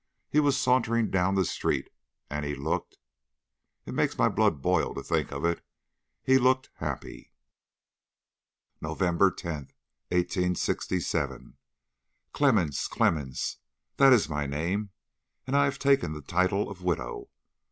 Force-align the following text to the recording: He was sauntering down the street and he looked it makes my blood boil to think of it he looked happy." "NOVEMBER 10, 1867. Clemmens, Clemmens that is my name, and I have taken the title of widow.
He 0.31 0.39
was 0.39 0.57
sauntering 0.59 1.11
down 1.11 1.35
the 1.35 1.45
street 1.45 1.91
and 2.27 2.43
he 2.43 2.55
looked 2.55 2.97
it 3.85 3.93
makes 3.93 4.17
my 4.17 4.29
blood 4.29 4.59
boil 4.59 4.95
to 4.95 5.03
think 5.03 5.31
of 5.31 5.45
it 5.45 5.63
he 6.23 6.39
looked 6.39 6.71
happy." 6.77 7.31
"NOVEMBER 8.81 9.29
10, 9.29 9.53
1867. 10.09 11.55
Clemmens, 12.33 12.87
Clemmens 12.89 13.57
that 13.97 14.11
is 14.11 14.27
my 14.27 14.47
name, 14.47 14.89
and 15.45 15.55
I 15.55 15.65
have 15.65 15.77
taken 15.77 16.13
the 16.13 16.21
title 16.23 16.67
of 16.71 16.81
widow. 16.81 17.29